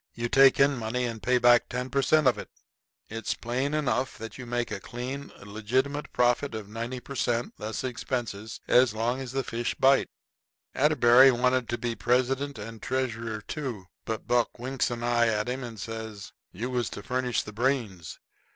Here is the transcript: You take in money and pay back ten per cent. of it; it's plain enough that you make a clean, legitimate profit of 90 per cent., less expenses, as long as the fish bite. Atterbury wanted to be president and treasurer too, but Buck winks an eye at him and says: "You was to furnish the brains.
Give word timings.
You 0.15 0.29
take 0.29 0.59
in 0.59 0.79
money 0.79 1.03
and 1.05 1.21
pay 1.21 1.37
back 1.37 1.69
ten 1.69 1.91
per 1.91 2.01
cent. 2.01 2.25
of 2.25 2.39
it; 2.39 2.49
it's 3.07 3.35
plain 3.35 3.75
enough 3.75 4.17
that 4.17 4.35
you 4.35 4.47
make 4.47 4.71
a 4.71 4.79
clean, 4.79 5.31
legitimate 5.43 6.11
profit 6.11 6.55
of 6.55 6.67
90 6.67 6.99
per 7.01 7.13
cent., 7.13 7.53
less 7.59 7.83
expenses, 7.83 8.59
as 8.67 8.95
long 8.95 9.19
as 9.21 9.31
the 9.31 9.43
fish 9.43 9.75
bite. 9.75 10.09
Atterbury 10.73 11.29
wanted 11.29 11.69
to 11.69 11.77
be 11.77 11.93
president 11.93 12.57
and 12.57 12.81
treasurer 12.81 13.41
too, 13.41 13.85
but 14.03 14.25
Buck 14.25 14.57
winks 14.57 14.89
an 14.89 15.03
eye 15.03 15.27
at 15.27 15.47
him 15.47 15.63
and 15.63 15.79
says: 15.79 16.33
"You 16.51 16.71
was 16.71 16.89
to 16.89 17.03
furnish 17.03 17.43
the 17.43 17.53
brains. 17.53 18.17